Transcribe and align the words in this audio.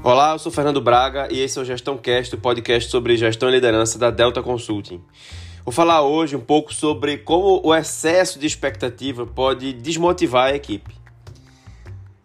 Olá, 0.00 0.32
eu 0.32 0.38
sou 0.38 0.52
Fernando 0.52 0.80
Braga 0.80 1.26
e 1.28 1.40
esse 1.40 1.58
é 1.58 1.62
o 1.62 1.64
Gestão 1.64 1.98
Cast, 1.98 2.32
o 2.32 2.38
podcast 2.38 2.88
sobre 2.88 3.16
gestão 3.16 3.48
e 3.48 3.52
liderança 3.52 3.98
da 3.98 4.12
Delta 4.12 4.40
Consulting. 4.40 5.02
Vou 5.64 5.72
falar 5.72 6.02
hoje 6.02 6.36
um 6.36 6.40
pouco 6.40 6.72
sobre 6.72 7.18
como 7.18 7.60
o 7.64 7.74
excesso 7.74 8.38
de 8.38 8.46
expectativa 8.46 9.26
pode 9.26 9.72
desmotivar 9.72 10.52
a 10.52 10.54
equipe. 10.54 10.94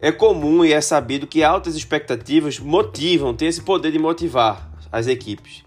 É 0.00 0.12
comum 0.12 0.64
e 0.64 0.72
é 0.72 0.80
sabido 0.80 1.26
que 1.26 1.42
altas 1.42 1.74
expectativas 1.74 2.60
motivam, 2.60 3.34
têm 3.34 3.48
esse 3.48 3.60
poder 3.60 3.90
de 3.90 3.98
motivar 3.98 4.70
as 4.92 5.08
equipes. 5.08 5.64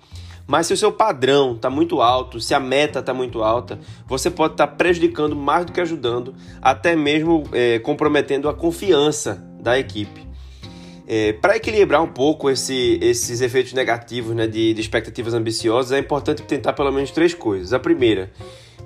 Mas 0.48 0.67
se 0.67 0.73
o 0.73 0.77
seu 0.77 0.94
padrão 0.94 1.55
está 1.55 1.70
muito 1.70 2.02
alto, 2.02 2.39
se 2.39 2.53
a 2.53 2.59
meta 2.59 2.99
está 2.99 3.13
muito 3.13 3.44
alta, 3.44 3.81
você 4.08 4.31
pode 4.31 4.53
estar 4.53 4.67
tá 4.67 4.73
prejudicando 4.73 5.35
mais 5.35 5.66
do 5.66 5.73
que 5.73 5.81
ajudando, 5.81 6.34
até 6.62 6.95
mesmo 6.95 7.44
é, 7.52 7.80
comprometendo 7.80 8.48
a 8.48 8.53
confiança 8.53 9.45
da 9.59 9.77
equipe. 9.77 10.27
É, 11.07 11.31
Para 11.31 11.55
equilibrar 11.55 12.03
um 12.03 12.07
pouco 12.07 12.49
esse, 12.49 12.99
esses 13.02 13.39
efeitos 13.39 13.71
negativos 13.71 14.35
né, 14.35 14.45
de, 14.45 14.73
de, 14.73 14.81
expectativas 14.81 15.34
ambiciosas, 15.34 15.93
é 15.93 15.99
importante 15.99 16.43
tentar 16.43 16.73
pelo 16.73 16.91
menos 16.91 17.11
três 17.11 17.34
coisas. 17.34 17.71
A 17.71 17.79
primeira, 17.79 18.29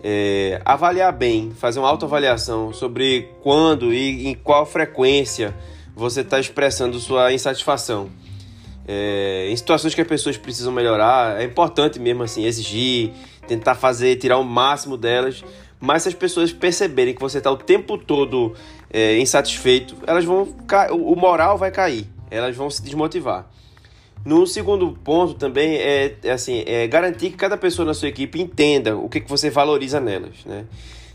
é, 0.03 0.61
avaliar 0.63 1.11
bem, 1.13 1.51
fazer 1.51 1.79
uma 1.79 1.89
autoavaliação 1.89 2.71
sobre 2.71 3.27
quando 3.41 3.91
e 3.91 4.27
em 4.27 4.35
qual 4.35 4.67
frequência 4.67 5.55
você 5.95 6.21
está 6.21 6.39
expressando 6.39 6.99
sua 6.99 7.33
insatisfação. 7.33 8.09
É, 8.87 9.47
em 9.49 9.55
situações 9.55 9.95
que 9.95 10.01
as 10.01 10.07
pessoas 10.07 10.37
precisam 10.37 10.71
melhorar, 10.71 11.41
é 11.41 11.43
importante 11.43 11.99
mesmo 11.99 12.21
assim 12.21 12.45
exigir, 12.45 13.11
tentar 13.47 13.73
fazer, 13.73 14.15
tirar 14.17 14.37
o 14.37 14.43
máximo 14.43 14.95
delas. 14.95 15.43
Mas 15.79 16.03
se 16.03 16.09
as 16.09 16.13
pessoas 16.13 16.53
perceberem 16.53 17.13
que 17.13 17.19
você 17.19 17.39
está 17.39 17.49
o 17.49 17.57
tempo 17.57 17.97
todo 17.97 18.53
é, 18.91 19.17
insatisfeito, 19.17 19.95
elas 20.05 20.23
vão 20.23 20.47
o 20.91 21.15
moral 21.15 21.57
vai 21.57 21.71
cair, 21.71 22.07
elas 22.31 22.55
vão 22.55 22.69
se 22.69 22.81
desmotivar. 22.81 23.47
No 24.23 24.47
segundo 24.47 24.91
ponto 25.03 25.33
também 25.33 25.75
é, 25.75 26.15
é 26.23 26.31
assim, 26.31 26.63
é 26.65 26.87
garantir 26.87 27.31
que 27.31 27.37
cada 27.37 27.57
pessoa 27.57 27.85
na 27.85 27.93
sua 27.93 28.07
equipe 28.07 28.39
entenda 28.39 28.95
o 28.95 29.09
que, 29.09 29.19
que 29.19 29.29
você 29.29 29.49
valoriza 29.49 29.99
nelas, 29.99 30.45
né? 30.45 30.65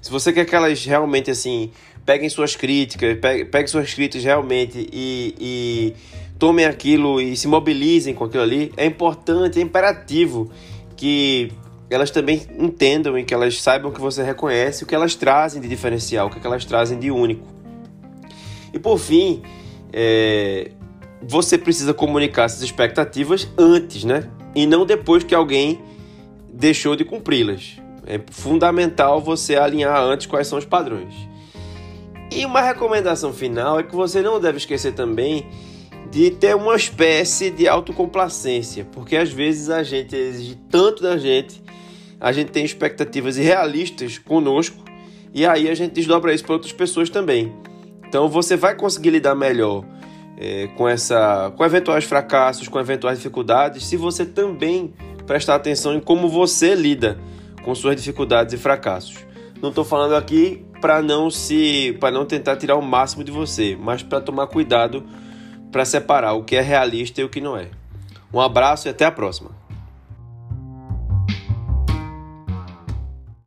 Se 0.03 0.11
você 0.11 0.33
quer 0.33 0.45
que 0.45 0.55
elas 0.55 0.85
realmente 0.85 1.31
assim 1.31 1.71
peguem 2.05 2.29
suas 2.29 2.55
críticas, 2.55 3.19
peguem, 3.19 3.47
peguem 3.47 3.67
suas 3.67 3.93
críticas 3.93 4.25
realmente 4.25 4.89
e, 4.93 5.35
e 5.41 5.95
tomem 6.39 6.65
aquilo 6.65 7.21
e 7.21 7.37
se 7.37 7.49
mobilizem 7.49 8.15
com 8.15 8.25
aquilo 8.25 8.43
ali, 8.43 8.73
é 8.77 8.85
importante, 8.87 9.59
é 9.59 9.63
imperativo 9.63 10.51
que 10.97 11.51
elas 11.89 12.11
também 12.11 12.43
entendam 12.59 13.19
e 13.19 13.25
que 13.25 13.33
elas 13.33 13.61
saibam 13.61 13.93
que 13.93 14.01
você 14.01 14.23
reconhece 14.23 14.85
o 14.85 14.87
que 14.87 14.95
elas 14.95 15.15
trazem 15.15 15.61
de 15.61 15.69
diferencial, 15.69 16.27
o 16.27 16.31
que 16.31 16.45
elas 16.45 16.65
trazem 16.65 16.99
de 16.99 17.11
único. 17.11 17.47
E 18.73 18.79
por 18.79 18.99
fim, 18.99 19.43
é, 19.93 20.73
você 21.29 21.59
precisa 21.59 21.93
comunicar 21.93 22.45
essas 22.45 22.63
expectativas 22.63 23.49
antes, 23.59 24.05
né? 24.05 24.31
E 24.55 24.67
não 24.67 24.87
depois 24.87 25.25
que 25.25 25.35
alguém 25.35 25.81
deixou 26.53 26.95
de 26.95 27.05
cumpri-las. 27.05 27.77
É 28.07 28.21
fundamental 28.31 29.21
você 29.21 29.57
alinhar 29.57 30.01
antes 30.01 30.27
quais 30.27 30.47
são 30.47 30.59
os 30.59 30.65
padrões. 30.65 31.15
E 32.33 32.45
uma 32.45 32.61
recomendação 32.61 33.33
final 33.33 33.79
é 33.79 33.83
que 33.83 33.95
você 33.95 34.23
não 34.23 34.41
deve 34.41 34.59
esquecer 34.59 34.93
também 34.93 35.47
de 36.11 36.31
ter 36.31 36.55
uma 36.55 36.77
espécie 36.77 37.51
de 37.51 37.67
autocomplacência, 37.67 38.87
porque 38.93 39.17
às 39.17 39.31
vezes 39.31 39.69
a 39.69 39.83
gente 39.83 40.15
exige 40.15 40.57
tanto 40.71 41.03
da 41.03 41.19
gente, 41.19 41.63
a 42.21 42.31
gente 42.31 42.53
tem 42.53 42.65
expectativas 42.65 43.37
irrealistas 43.37 44.19
conosco 44.19 44.85
e 45.35 45.45
aí 45.45 45.69
a 45.69 45.75
gente 45.75 45.93
desdobra 45.93 46.33
isso 46.33 46.45
para 46.45 46.55
outras 46.55 46.73
pessoas 46.73 47.11
também. 47.11 47.53
Então 48.07 48.29
você 48.29 48.57
vai 48.57 48.77
conseguir 48.77 49.11
lidar 49.11 49.35
melhor 49.35 49.85
é, 50.37 50.69
com 50.77 50.89
essa, 50.89 51.53
com 51.57 51.65
eventuais 51.65 52.05
fracassos, 52.05 52.69
com 52.69 52.79
eventuais 52.79 53.19
dificuldades, 53.19 53.85
se 53.85 53.97
você 53.97 54.25
também 54.25 54.95
prestar 55.27 55.57
atenção 55.57 55.95
em 55.95 56.01
como 56.01 56.29
você 56.29 56.75
lida 56.75 57.19
com 57.63 57.75
suas 57.75 57.97
dificuldades 57.97 58.55
e 58.55 58.57
fracassos. 58.57 59.27
Não 59.61 59.71
estou 59.71 59.85
falando 59.85 60.15
aqui 60.15 60.65
para 60.81 61.03
não 61.03 61.31
se, 61.31 61.97
para 62.01 62.13
não 62.13 62.25
tentar 62.25 62.57
tirar 62.57 62.77
o 62.77 62.83
máximo 62.83 63.25
de 63.25 63.33
você, 63.33 63.77
mas 63.81 64.03
para 64.03 64.21
tomar 64.21 64.47
cuidado 64.47 65.05
para 65.73 65.85
separar 65.85 66.33
o 66.35 66.45
que 66.45 66.57
é 66.57 66.61
realista 66.61 67.21
e 67.21 67.25
o 67.25 67.29
que 67.29 67.41
não 67.41 67.57
é. 67.57 67.69
Um 68.33 68.41
abraço 68.41 68.89
e 68.89 68.91
até 68.91 69.05
a 69.05 69.11
próxima. 69.11 69.51